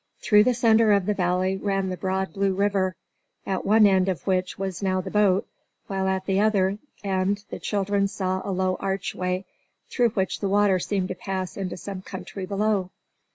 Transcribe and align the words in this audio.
Through 0.23 0.45
the 0.45 0.55
center 0.55 0.93
of 0.93 1.05
the 1.05 1.13
valley 1.13 1.57
ran 1.57 1.89
the 1.89 1.95
broad, 1.95 2.33
blue 2.33 2.55
river, 2.55 2.95
at 3.45 3.67
one 3.67 3.85
end 3.85 4.09
of 4.09 4.25
which 4.25 4.57
was 4.57 4.81
now 4.81 4.99
the 4.99 5.11
boat, 5.11 5.47
while 5.85 6.07
at 6.07 6.25
the 6.25 6.39
other 6.39 6.79
end 7.03 7.43
the 7.51 7.59
children 7.59 8.07
saw 8.07 8.41
a 8.43 8.49
low 8.49 8.77
archway, 8.79 9.45
through 9.91 10.09
which 10.09 10.39
the 10.39 10.49
water 10.49 10.79
seemed 10.79 11.09
to 11.09 11.13
pass 11.13 11.55
into 11.55 11.77
some 11.77 12.01
country 12.01 12.47
beyond. 12.47 12.89